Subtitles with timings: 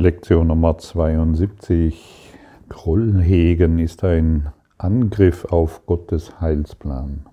[0.00, 2.32] Lektion Nummer 72.
[2.70, 7.26] Groll hegen ist ein Angriff auf Gottes Heilsplan.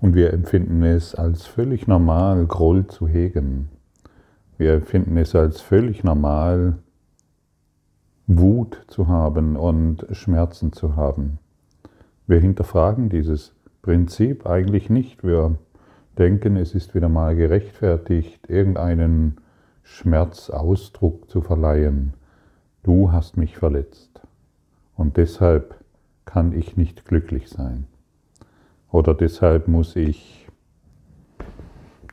[0.00, 3.68] Und wir empfinden es als völlig normal, Groll zu hegen.
[4.58, 6.78] Wir empfinden es als völlig normal,
[8.26, 11.38] Wut zu haben und Schmerzen zu haben.
[12.26, 15.22] Wir hinterfragen dieses Prinzip eigentlich nicht.
[15.22, 15.58] Wir
[16.18, 19.36] denken, es ist wieder mal gerechtfertigt, irgendeinen
[19.82, 22.14] Schmerzausdruck zu verleihen.
[22.82, 24.20] Du hast mich verletzt
[24.96, 25.76] und deshalb
[26.24, 27.86] kann ich nicht glücklich sein.
[28.90, 30.48] Oder deshalb muss ich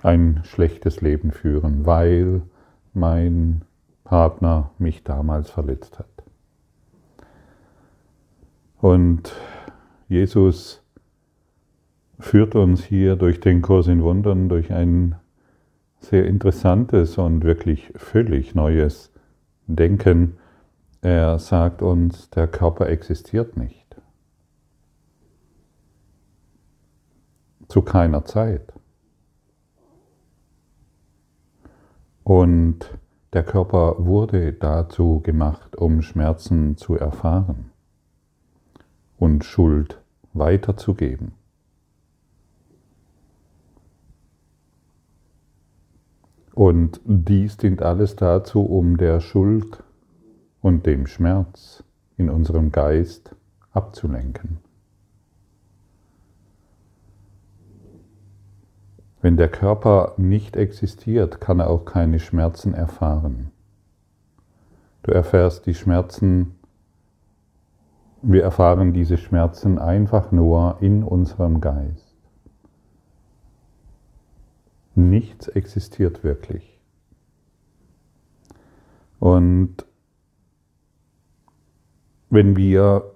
[0.01, 2.41] ein schlechtes Leben führen, weil
[2.93, 3.63] mein
[4.03, 6.07] Partner mich damals verletzt hat.
[8.79, 9.33] Und
[10.09, 10.82] Jesus
[12.23, 15.15] führt uns hier durch den Kurs in Wundern, durch ein
[15.99, 19.11] sehr interessantes und wirklich völlig neues
[19.67, 20.37] Denken.
[21.01, 23.95] Er sagt uns, der Körper existiert nicht.
[27.67, 28.73] Zu keiner Zeit.
[32.23, 32.97] Und
[33.33, 37.71] der Körper wurde dazu gemacht, um Schmerzen zu erfahren
[39.17, 40.01] und Schuld
[40.33, 41.33] weiterzugeben.
[46.53, 49.83] Und dies dient alles dazu, um der Schuld
[50.61, 51.83] und dem Schmerz
[52.15, 53.35] in unserem Geist
[53.71, 54.59] abzulenken.
[59.21, 63.51] Wenn der Körper nicht existiert, kann er auch keine Schmerzen erfahren.
[65.03, 66.55] Du erfährst die Schmerzen,
[68.21, 72.12] wir erfahren diese Schmerzen einfach nur in unserem Geist.
[74.95, 76.79] Nichts existiert wirklich.
[79.19, 79.85] Und
[82.29, 83.13] wenn wir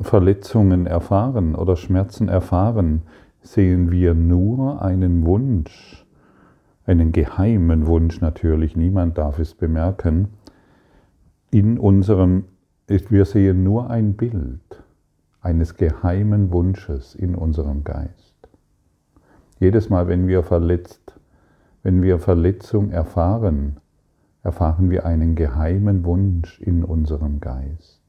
[0.00, 3.02] Verletzungen erfahren oder Schmerzen erfahren,
[3.42, 6.06] sehen wir nur einen Wunsch,
[6.86, 10.28] einen geheimen Wunsch natürlich, niemand darf es bemerken,
[11.50, 12.44] in unserem,
[12.86, 14.82] wir sehen nur ein Bild
[15.40, 18.27] eines geheimen Wunsches in unserem Geist.
[19.60, 21.18] Jedes Mal, wenn wir verletzt,
[21.82, 23.80] wenn wir Verletzung erfahren,
[24.42, 28.02] erfahren wir einen geheimen Wunsch in unserem Geist.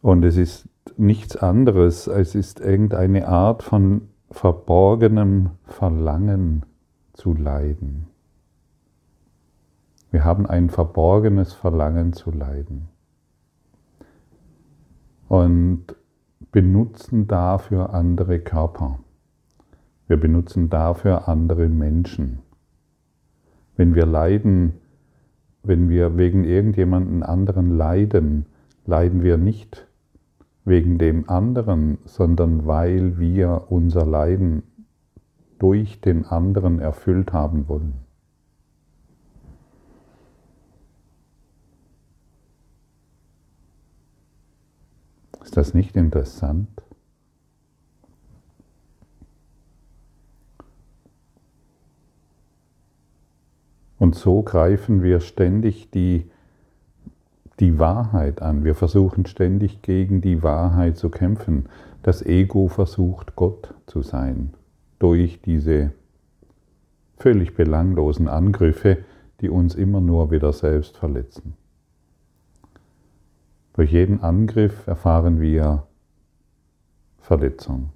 [0.00, 6.64] Und es ist nichts anderes, als ist irgendeine Art von verborgenem Verlangen
[7.12, 8.06] zu leiden.
[10.10, 12.89] Wir haben ein verborgenes Verlangen zu leiden
[15.30, 15.94] und
[16.50, 18.98] benutzen dafür andere Körper.
[20.08, 22.40] Wir benutzen dafür andere Menschen.
[23.76, 24.72] Wenn wir leiden,
[25.62, 28.46] wenn wir wegen irgendjemanden anderen leiden,
[28.86, 29.86] leiden wir nicht
[30.64, 34.64] wegen dem anderen, sondern weil wir unser Leiden
[35.60, 38.09] durch den anderen erfüllt haben wollen.
[45.50, 46.68] Ist das nicht interessant?
[53.98, 56.30] Und so greifen wir ständig die,
[57.58, 58.62] die Wahrheit an.
[58.62, 61.68] Wir versuchen ständig gegen die Wahrheit zu kämpfen.
[62.04, 64.54] Das Ego versucht Gott zu sein
[65.00, 65.90] durch diese
[67.16, 68.98] völlig belanglosen Angriffe,
[69.40, 71.56] die uns immer nur wieder selbst verletzen.
[73.74, 75.86] Durch jeden Angriff erfahren wir
[77.18, 77.90] Verletzung,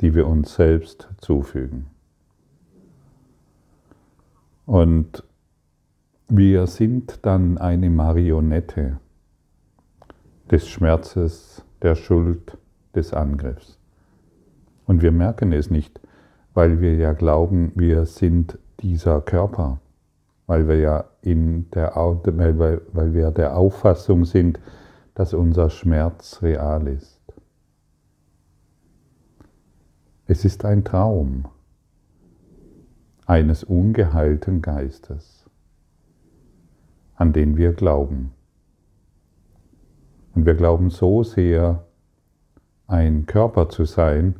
[0.00, 1.86] die wir uns selbst zufügen.
[4.66, 5.24] Und
[6.28, 9.00] wir sind dann eine Marionette
[10.50, 12.56] des Schmerzes, der Schuld,
[12.94, 13.78] des Angriffs.
[14.86, 16.00] Und wir merken es nicht,
[16.54, 19.80] weil wir ja glauben, wir sind dieser Körper,
[20.46, 24.58] weil wir ja in der, weil, wir der Auffassung sind,
[25.20, 27.20] dass unser Schmerz real ist.
[30.26, 31.44] Es ist ein Traum
[33.26, 35.44] eines ungeheilten Geistes,
[37.16, 38.32] an den wir glauben.
[40.34, 41.84] Und wir glauben so sehr,
[42.86, 44.36] ein Körper zu sein,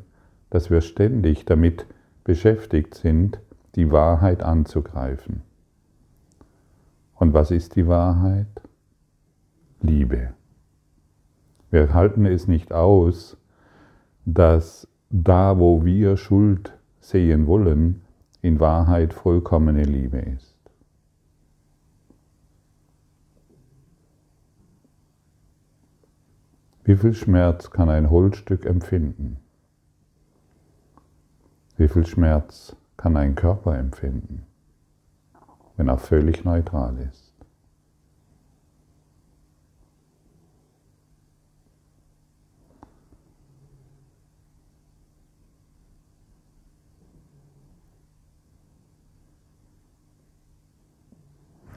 [0.49, 1.85] dass wir ständig damit
[2.23, 3.39] beschäftigt sind,
[3.75, 5.43] die Wahrheit anzugreifen.
[7.13, 8.47] Und was ist die Wahrheit?
[9.81, 10.33] Liebe.
[11.71, 13.37] Wir halten es nicht aus,
[14.25, 18.01] dass da, wo wir Schuld sehen wollen,
[18.41, 20.57] in Wahrheit vollkommene Liebe ist.
[26.83, 29.37] Wie viel Schmerz kann ein Holzstück empfinden?
[31.77, 34.45] Wie viel Schmerz kann ein Körper empfinden,
[35.77, 37.30] wenn er völlig neutral ist?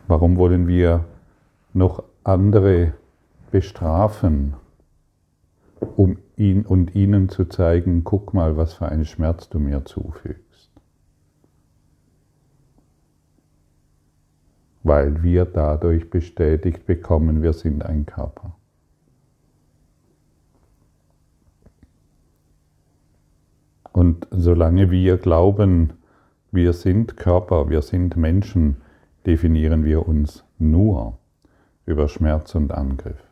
[0.06, 1.04] Warum wollen wir
[1.72, 2.92] noch andere
[3.50, 4.54] bestrafen,
[5.96, 10.70] um ihn und ihnen zu zeigen, guck mal, was für einen Schmerz du mir zufügst?
[14.82, 18.54] Weil wir dadurch bestätigt bekommen, wir sind ein Körper.
[23.92, 25.94] Und solange wir glauben,
[26.50, 28.76] wir sind Körper, wir sind Menschen,
[29.26, 31.18] definieren wir uns nur
[31.86, 33.22] über Schmerz und Angriff.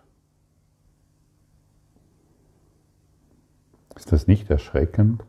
[3.96, 5.24] Ist das nicht erschreckend,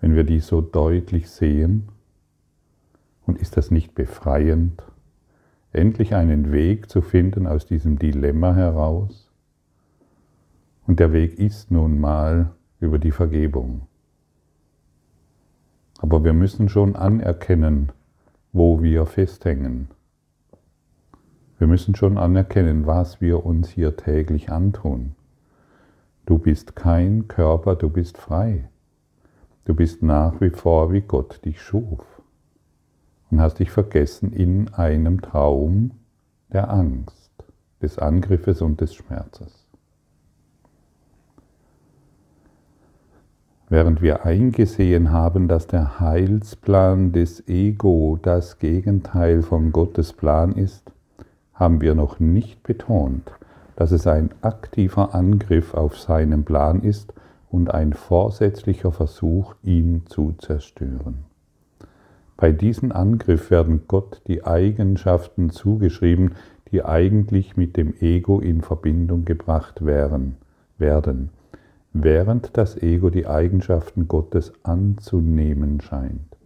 [0.00, 1.88] wenn wir die so deutlich sehen?
[3.24, 4.82] Und ist das nicht befreiend,
[5.72, 9.30] endlich einen Weg zu finden aus diesem Dilemma heraus?
[10.86, 13.86] Und der Weg ist nun mal über die Vergebung.
[15.98, 17.92] Aber wir müssen schon anerkennen,
[18.52, 19.88] wo wir festhängen.
[21.58, 25.14] Wir müssen schon anerkennen, was wir uns hier täglich antun.
[26.26, 28.68] Du bist kein Körper, du bist frei.
[29.64, 32.04] Du bist nach wie vor, wie Gott dich schuf.
[33.30, 35.92] Und hast dich vergessen in einem Traum
[36.52, 37.32] der Angst,
[37.80, 39.61] des Angriffes und des Schmerzes.
[43.72, 50.92] Während wir eingesehen haben, dass der Heilsplan des Ego das Gegenteil von Gottes Plan ist,
[51.54, 53.32] haben wir noch nicht betont,
[53.74, 57.14] dass es ein aktiver Angriff auf seinen Plan ist
[57.48, 61.24] und ein vorsätzlicher Versuch, ihn zu zerstören.
[62.36, 66.34] Bei diesem Angriff werden Gott die Eigenschaften zugeschrieben,
[66.70, 70.36] die eigentlich mit dem Ego in Verbindung gebracht werden
[71.92, 76.36] während das Ego die Eigenschaften Gottes anzunehmen scheint.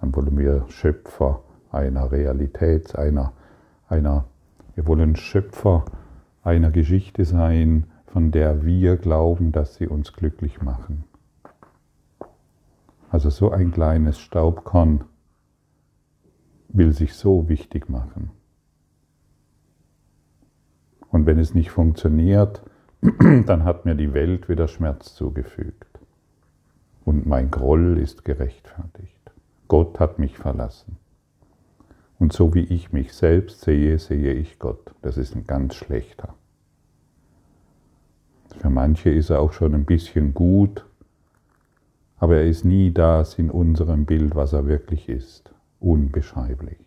[0.00, 3.32] Dann wollen wir Schöpfer einer Realität, einer,
[3.88, 4.24] einer,
[4.74, 5.84] wir wollen Schöpfer
[6.42, 11.04] einer Geschichte sein, von der wir glauben, dass sie uns glücklich machen.
[13.10, 15.04] Also so ein kleines Staubkorn
[16.68, 18.30] will sich so wichtig machen.
[21.10, 22.62] Und wenn es nicht funktioniert,
[23.46, 25.98] dann hat mir die Welt wieder Schmerz zugefügt.
[27.04, 29.30] Und mein Groll ist gerechtfertigt.
[29.68, 30.96] Gott hat mich verlassen.
[32.18, 34.94] Und so wie ich mich selbst sehe, sehe ich Gott.
[35.02, 36.34] Das ist ein ganz schlechter.
[38.58, 40.86] Für manche ist er auch schon ein bisschen gut,
[42.16, 45.52] aber er ist nie das in unserem Bild, was er wirklich ist.
[45.78, 46.78] Unbeschreiblich.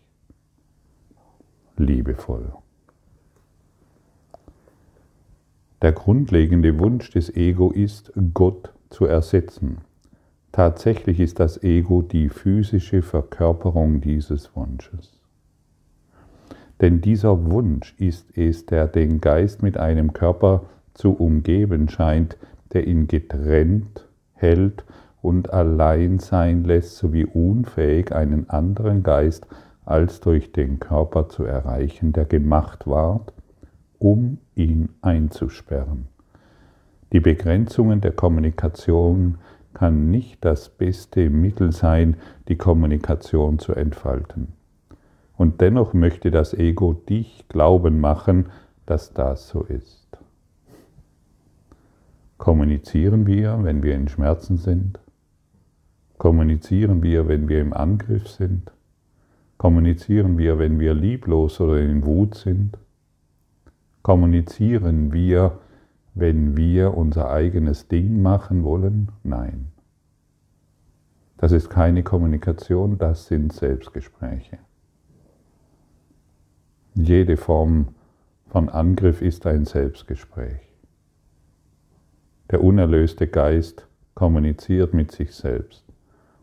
[1.76, 2.52] Liebevoll.
[5.80, 9.78] Der grundlegende Wunsch des Ego ist, Gott zu ersetzen.
[10.50, 15.20] Tatsächlich ist das Ego die physische Verkörperung dieses Wunsches.
[16.80, 22.36] Denn dieser Wunsch ist es, der den Geist mit einem Körper zu umgeben scheint,
[22.72, 24.84] der ihn getrennt hält
[25.22, 29.46] und allein sein lässt, sowie unfähig, einen anderen Geist
[29.84, 33.32] als durch den Körper zu erreichen, der gemacht ward
[33.98, 36.08] um ihn einzusperren.
[37.12, 39.38] Die Begrenzungen der Kommunikation
[39.74, 42.16] kann nicht das beste Mittel sein,
[42.48, 44.48] die Kommunikation zu entfalten.
[45.36, 48.46] Und dennoch möchte das Ego dich glauben machen,
[48.86, 50.18] dass das so ist.
[52.38, 55.00] Kommunizieren wir, wenn wir in Schmerzen sind?
[56.18, 58.72] Kommunizieren wir, wenn wir im Angriff sind?
[59.56, 62.78] Kommunizieren wir, wenn wir lieblos oder in Wut sind?
[64.08, 65.58] Kommunizieren wir,
[66.14, 69.12] wenn wir unser eigenes Ding machen wollen?
[69.22, 69.66] Nein.
[71.36, 74.56] Das ist keine Kommunikation, das sind Selbstgespräche.
[76.94, 77.88] Jede Form
[78.46, 80.72] von Angriff ist ein Selbstgespräch.
[82.50, 85.84] Der unerlöste Geist kommuniziert mit sich selbst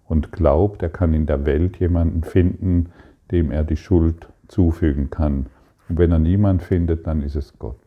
[0.08, 2.92] und glaubt, er kann in der Welt jemanden finden,
[3.32, 5.48] dem er die Schuld zufügen kann
[5.88, 7.80] und wenn er niemand findet, dann ist es Gott.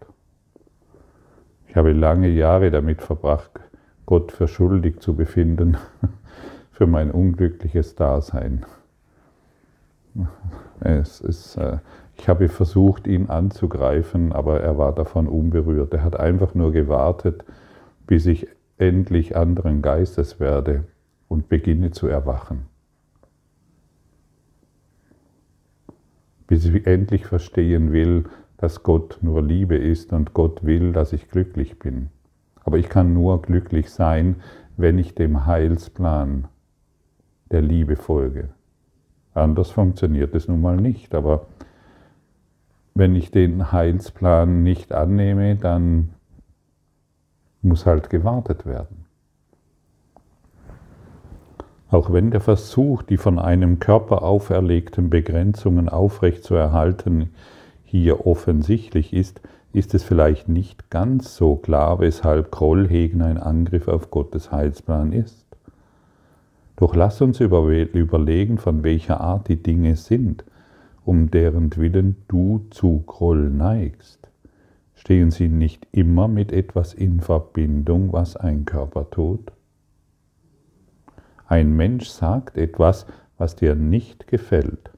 [1.67, 3.61] Ich habe lange Jahre damit verbracht,
[4.07, 5.77] Gott für schuldig zu befinden,
[6.73, 8.65] für mein unglückliches Dasein.
[10.81, 11.79] Es ist, äh,
[12.17, 15.93] ich habe versucht, ihn anzugreifen, aber er war davon unberührt.
[15.95, 17.45] Er hat einfach nur gewartet,
[18.07, 20.85] bis ich endlich anderen Geistes werde
[21.29, 22.68] und beginne zu erwachen.
[26.49, 28.25] Bis ich endlich verstehen will,
[28.57, 32.09] dass Gott nur Liebe ist und Gott will, dass ich glücklich bin.
[32.65, 34.37] Aber ich kann nur glücklich sein,
[34.77, 36.49] wenn ich dem Heilsplan
[37.51, 38.49] der Liebe folge.
[39.33, 41.15] Anders funktioniert es nun mal nicht.
[41.15, 41.47] Aber
[42.95, 46.11] wenn ich den Heilsplan nicht annehme, dann
[47.63, 48.98] muss halt gewartet werden.
[51.91, 57.31] Auch wenn der Versuch, die von einem Körper auferlegten Begrenzungen aufrechtzuerhalten,
[57.85, 59.41] hier offensichtlich ist,
[59.73, 65.47] ist es vielleicht nicht ganz so klar, weshalb Grollhegen ein Angriff auf Gottes Heilsplan ist.
[66.77, 70.45] Doch lass uns überlegen, von welcher Art die Dinge sind,
[71.05, 74.29] um deren Willen du zu Groll neigst.
[74.95, 79.53] Stehen sie nicht immer mit etwas in Verbindung, was ein Körper tut?
[81.51, 83.07] Ein Mensch sagt etwas,
[83.39, 84.91] was dir nicht gefällt.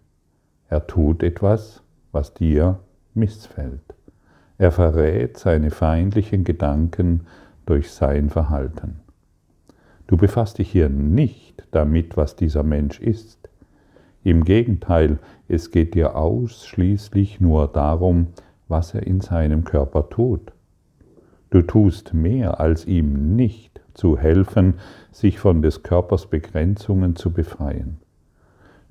[0.69, 2.81] Er tut etwas, was dir
[3.15, 3.95] missfällt.
[4.59, 7.29] Er verrät seine feindlichen Gedanken
[7.67, 8.99] durch sein Verhalten.
[10.09, 13.49] Du befasst dich hier nicht damit, was dieser Mensch ist.
[14.25, 18.27] Im Gegenteil, es geht dir ausschließlich nur darum,
[18.67, 20.53] was er in seinem Körper tut.
[21.51, 24.75] Du tust mehr, als ihm nicht zu helfen,
[25.11, 27.99] sich von des Körpers Begrenzungen zu befreien.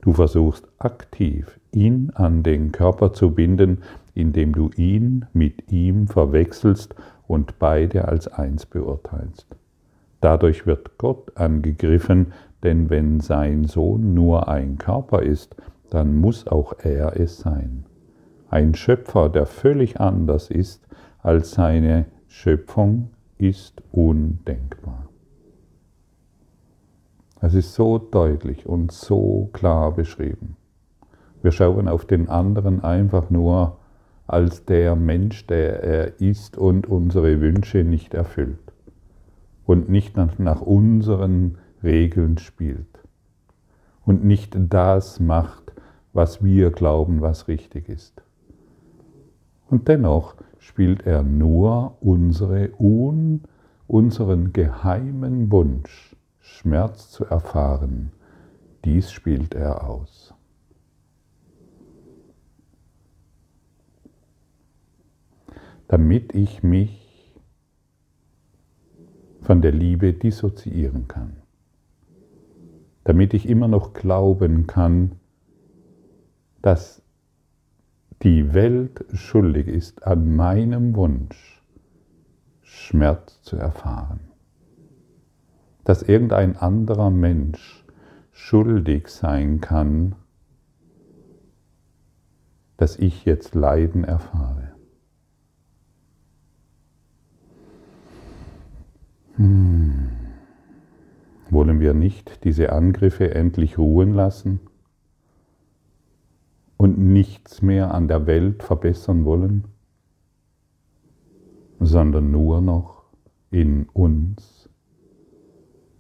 [0.01, 3.80] Du versuchst aktiv, ihn an den Körper zu binden,
[4.13, 6.96] indem du ihn mit ihm verwechselst
[7.28, 9.48] und beide als eins beurteilst.
[10.22, 15.56] Dadurch wird Gott angegriffen, denn wenn sein Sohn nur ein Körper ist,
[15.89, 17.86] dann muss auch er es sein.
[18.50, 20.86] Ein Schöpfer, der völlig anders ist
[21.22, 23.10] als seine Schöpfung,
[23.40, 25.10] ist undenkbar.
[27.42, 30.56] Es ist so deutlich und so klar beschrieben.
[31.42, 33.78] Wir schauen auf den anderen einfach nur
[34.28, 38.74] als der Mensch, der er ist und unsere Wünsche nicht erfüllt
[39.66, 43.00] und nicht nach unseren Regeln spielt
[44.06, 45.74] und nicht das macht,
[46.14, 48.22] was wir glauben, was richtig ist.
[49.70, 53.44] Und dennoch spielt er nur unsere un,
[53.88, 58.12] unseren geheimen Wunsch, Schmerz zu erfahren,
[58.84, 60.34] dies spielt er aus.
[65.88, 67.36] Damit ich mich
[69.42, 71.38] von der Liebe dissoziieren kann.
[73.04, 75.14] Damit ich immer noch glauben kann,
[76.62, 76.99] dass
[78.22, 81.64] die Welt schuldig ist an meinem Wunsch,
[82.62, 84.20] Schmerz zu erfahren.
[85.86, 87.86] Dass irgendein anderer Mensch
[88.32, 90.16] schuldig sein kann,
[92.78, 94.74] dass ich jetzt Leiden erfahre.
[99.36, 100.10] Hm.
[101.50, 104.60] Wollen wir nicht diese Angriffe endlich ruhen lassen
[106.80, 109.66] und nichts mehr an der Welt verbessern wollen,
[111.82, 113.04] sondern nur noch
[113.52, 114.70] in uns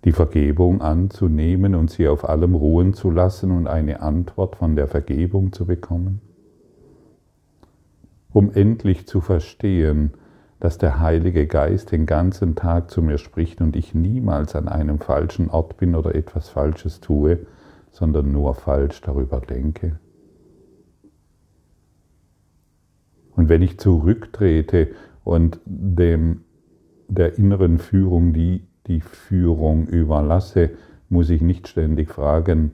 [0.05, 4.87] die Vergebung anzunehmen und sie auf allem ruhen zu lassen und eine Antwort von der
[4.87, 6.21] Vergebung zu bekommen?
[8.31, 10.13] Um endlich zu verstehen,
[10.61, 14.99] dass der Heilige Geist den ganzen Tag zu mir spricht und ich niemals an einem
[14.99, 17.39] falschen Ort bin oder etwas Falsches tue,
[17.91, 19.99] sondern nur falsch darüber denke.
[23.39, 24.89] Und wenn ich zurücktrete
[25.23, 26.41] und dem,
[27.07, 30.71] der inneren Führung die, die Führung überlasse,
[31.07, 32.73] muss ich nicht ständig fragen,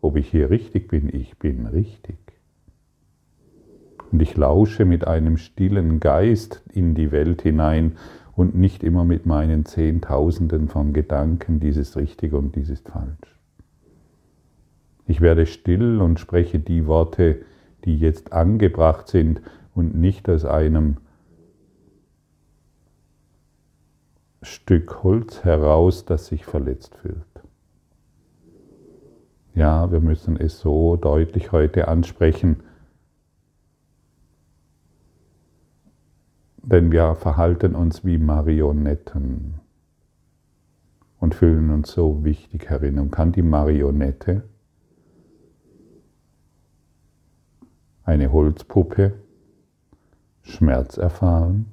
[0.00, 1.12] ob ich hier richtig bin.
[1.12, 2.16] Ich bin richtig.
[4.12, 7.96] Und ich lausche mit einem stillen Geist in die Welt hinein
[8.36, 13.36] und nicht immer mit meinen Zehntausenden von Gedanken, dies ist richtig und dies ist falsch.
[15.08, 17.40] Ich werde still und spreche die Worte,
[17.84, 19.40] die jetzt angebracht sind
[19.78, 20.98] und nicht aus einem
[24.42, 27.24] Stück Holz heraus, das sich verletzt fühlt.
[29.54, 32.62] Ja, wir müssen es so deutlich heute ansprechen,
[36.70, 39.54] Denn wir verhalten uns wie Marionetten
[41.18, 42.98] und fühlen uns so wichtig herin.
[42.98, 44.42] Und kann die Marionette,
[48.04, 49.14] eine Holzpuppe,
[50.48, 51.66] Schmerz erfahren?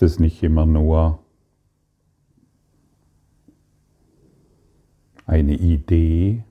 [0.00, 1.18] ist es nicht immer nur
[5.38, 6.42] eine Idee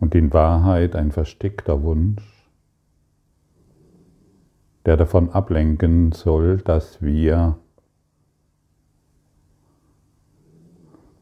[0.00, 2.22] und in Wahrheit ein versteckter Wunsch,
[4.86, 7.58] der davon ablenken soll, dass wir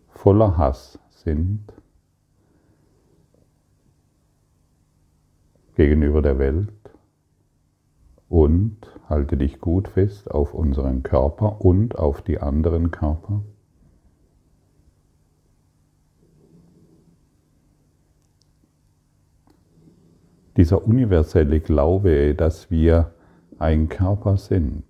[0.09, 1.73] voller Hass sind
[5.75, 6.73] gegenüber der Welt
[8.29, 8.77] und
[9.09, 13.43] halte dich gut fest auf unseren Körper und auf die anderen Körper.
[20.57, 23.13] Dieser universelle Glaube, dass wir
[23.59, 24.85] ein Körper sind,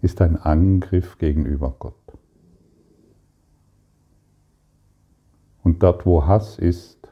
[0.00, 1.94] ist ein Angriff gegenüber Gott.
[5.62, 7.08] Und dort, wo Hass ist,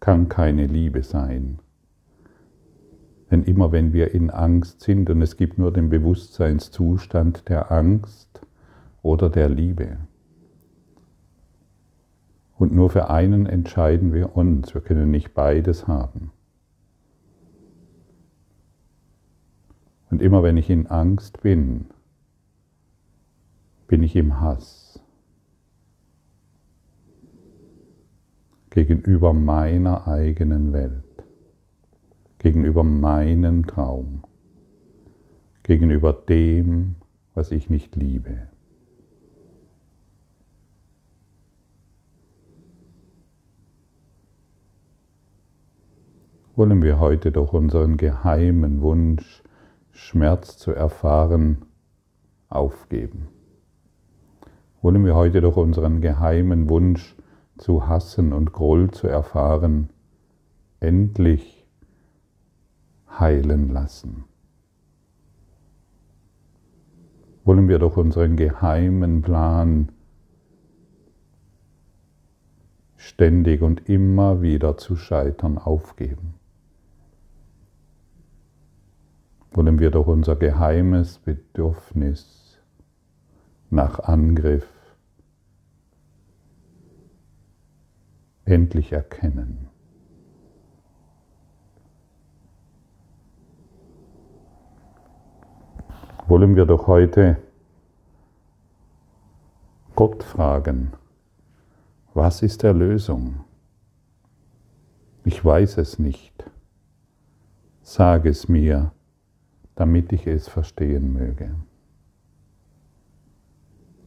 [0.00, 1.60] kann keine Liebe sein.
[3.30, 8.40] Denn immer wenn wir in Angst sind und es gibt nur den Bewusstseinszustand der Angst
[9.02, 9.98] oder der Liebe.
[12.62, 14.72] Und nur für einen entscheiden wir uns.
[14.72, 16.30] Wir können nicht beides haben.
[20.12, 21.86] Und immer wenn ich in Angst bin,
[23.88, 25.00] bin ich im Hass
[28.70, 31.02] gegenüber meiner eigenen Welt
[32.38, 34.22] gegenüber meinem Traum,
[35.64, 36.94] gegenüber dem,
[37.34, 38.51] was ich nicht liebe.
[46.62, 49.42] Wollen wir heute durch unseren geheimen Wunsch,
[49.90, 51.64] Schmerz zu erfahren,
[52.48, 53.26] aufgeben?
[54.80, 57.16] Wollen wir heute durch unseren geheimen Wunsch
[57.58, 59.90] zu hassen und Groll zu erfahren,
[60.78, 61.66] endlich
[63.10, 64.22] heilen lassen.
[67.42, 69.90] Wollen wir doch unseren geheimen Plan
[72.94, 76.34] ständig und immer wieder zu scheitern aufgeben?
[79.54, 82.58] Wollen wir doch unser geheimes Bedürfnis
[83.70, 84.66] nach Angriff
[88.44, 89.68] endlich erkennen?
[96.32, 97.36] wollen wir doch heute
[99.94, 100.94] Gott fragen,
[102.14, 103.44] was ist Erlösung?
[105.24, 106.50] Ich weiß es nicht.
[107.82, 108.92] Sag es mir,
[109.74, 111.54] damit ich es verstehen möge.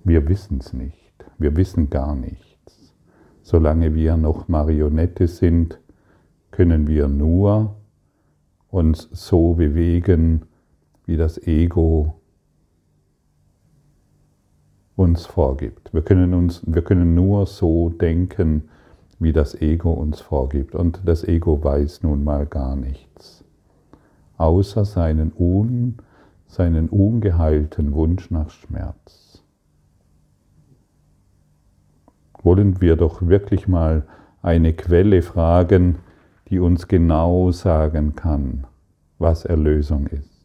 [0.03, 1.25] Wir wissen es nicht.
[1.37, 2.93] Wir wissen gar nichts.
[3.41, 5.79] Solange wir noch Marionette sind,
[6.51, 7.75] können wir nur
[8.69, 10.43] uns so bewegen,
[11.05, 12.19] wie das Ego
[14.95, 15.93] uns vorgibt.
[15.93, 18.69] Wir können, uns, wir können nur so denken,
[19.19, 20.75] wie das Ego uns vorgibt.
[20.75, 23.44] Und das Ego weiß nun mal gar nichts,
[24.37, 25.97] außer seinen, un,
[26.47, 29.43] seinen ungeheilten Wunsch nach Schmerz.
[32.43, 34.05] Wollen wir doch wirklich mal
[34.41, 35.97] eine Quelle fragen,
[36.49, 38.67] die uns genau sagen kann,
[39.17, 40.35] was Erlösung ist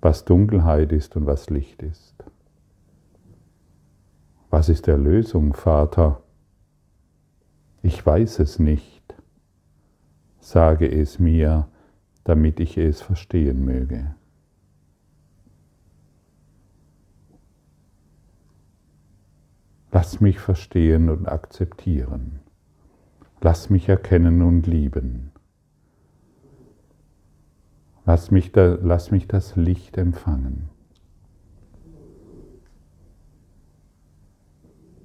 [0.00, 2.14] was Dunkelheit ist und was Licht ist.
[4.50, 6.22] Was ist Erlösung, Vater?
[7.82, 9.02] Ich weiß es nicht.
[10.40, 11.68] Sage es mir,
[12.28, 14.14] damit ich es verstehen möge.
[19.90, 22.40] Lass mich verstehen und akzeptieren.
[23.40, 25.30] Lass mich erkennen und lieben.
[28.04, 30.68] Lass mich, da, lass mich das Licht empfangen.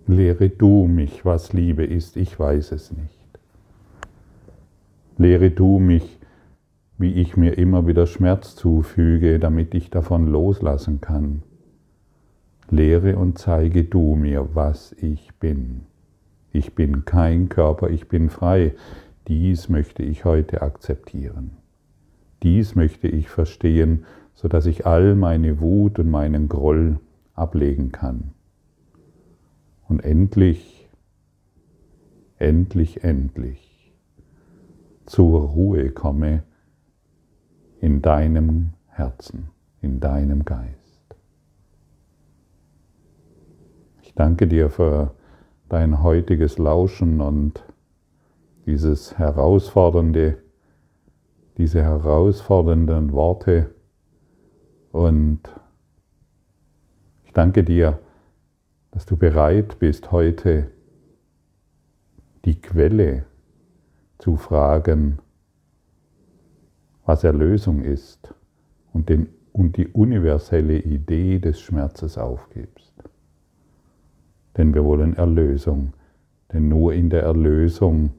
[0.08, 3.40] Lehre du mich, was Liebe ist, ich weiß es nicht.
[5.18, 6.20] Lehre du mich,
[7.04, 11.44] wie ich mir immer wieder Schmerz zufüge, damit ich davon loslassen kann.
[12.70, 15.82] Lehre und zeige du mir, was ich bin.
[16.54, 18.74] Ich bin kein Körper, ich bin frei.
[19.28, 21.58] Dies möchte ich heute akzeptieren.
[22.42, 27.02] Dies möchte ich verstehen, sodass ich all meine Wut und meinen Groll
[27.34, 28.32] ablegen kann.
[29.90, 30.88] Und endlich,
[32.38, 33.94] endlich, endlich
[35.06, 36.44] zur Ruhe komme
[37.84, 39.50] in deinem Herzen,
[39.82, 41.18] in deinem Geist.
[44.02, 45.14] Ich danke dir für
[45.68, 47.62] dein heutiges Lauschen und
[48.66, 50.38] dieses herausfordernde,
[51.58, 53.76] diese herausfordernden Worte
[54.94, 55.42] und
[57.26, 58.00] ich danke dir,
[58.92, 60.72] dass du bereit bist, heute
[62.46, 63.26] die Quelle
[64.20, 65.20] zu fragen,
[67.06, 68.34] was Erlösung ist
[68.94, 72.94] und, den, und die universelle Idee des Schmerzes aufgibst.
[74.58, 75.94] Denn wir wollen Erlösung,
[76.52, 78.12] denn nur in der Erlösung,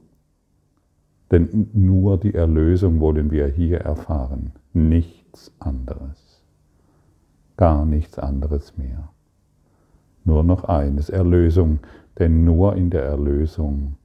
[1.31, 6.43] denn nur die Erlösung wollen wir hier erfahren, nichts anderes,
[7.57, 9.09] gar nichts anderes mehr.
[10.23, 11.79] Nur noch eines, Erlösung,
[12.19, 13.95] denn nur in der Erlösung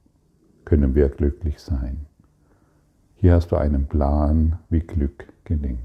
[0.65, 2.05] können wir glücklich sein.
[3.21, 5.77] Hier hast du einen Plan, wie Glück gelingt.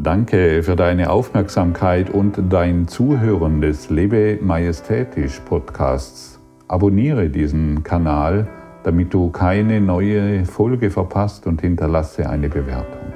[0.00, 6.38] Danke für deine Aufmerksamkeit und dein Zuhören des Lebe Majestätisch Podcasts.
[6.68, 8.46] Abonniere diesen Kanal,
[8.84, 13.12] damit du keine neue Folge verpasst und hinterlasse eine Bewertung.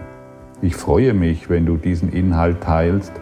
[0.63, 3.13] Ich freue mich, wenn du diesen Inhalt teilst,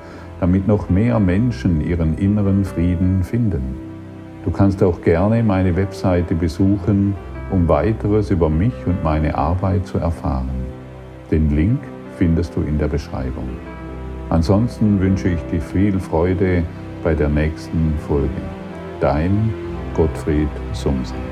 [0.41, 3.82] damit noch mehr Menschen ihren inneren Frieden finden.
[4.45, 7.15] Du kannst auch gerne meine Webseite besuchen,
[7.51, 10.51] um weiteres über mich und meine Arbeit zu erfahren.
[11.31, 11.81] Den Link
[12.19, 13.49] findest du in der Beschreibung.
[14.31, 16.65] Ansonsten wünsche ich dir viel Freude
[17.05, 18.29] bei der nächsten Folge.
[19.01, 19.53] Dein
[19.95, 21.32] Gottfried Sumsen.